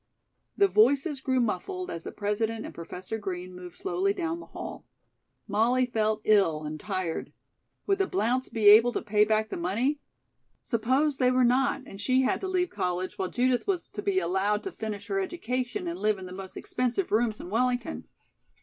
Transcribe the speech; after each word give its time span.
The 0.57 0.67
voices 0.67 1.21
grew 1.21 1.39
muffled 1.39 1.91
as 1.91 2.03
the 2.03 2.11
President 2.11 2.65
and 2.65 2.73
Professor 2.73 3.19
Green 3.19 3.53
moved 3.53 3.75
slowly 3.75 4.15
down 4.15 4.39
the 4.39 4.47
hall. 4.47 4.83
Molly 5.47 5.85
felt 5.85 6.21
ill 6.23 6.63
and 6.63 6.79
tired. 6.79 7.31
Would 7.85 7.99
the 7.99 8.07
Blounts 8.07 8.49
be 8.51 8.65
able 8.67 8.91
to 8.93 9.01
pay 9.03 9.25
back 9.25 9.49
the 9.49 9.57
money? 9.57 9.99
Suppose 10.59 11.17
they 11.17 11.29
were 11.29 11.43
not 11.43 11.83
and 11.85 12.01
she 12.01 12.23
had 12.23 12.41
to 12.41 12.47
leave 12.47 12.71
college 12.71 13.19
while 13.19 13.29
Judith 13.29 13.67
was 13.67 13.89
to 13.89 14.01
be 14.01 14.17
allowed 14.17 14.63
to 14.63 14.71
finish 14.71 15.05
her 15.05 15.19
education 15.21 15.87
and 15.87 15.99
live 15.99 16.17
in 16.17 16.25
the 16.25 16.33
most 16.33 16.57
expensive 16.57 17.11
rooms 17.11 17.39
in 17.39 17.51
Wellington. 17.51 18.07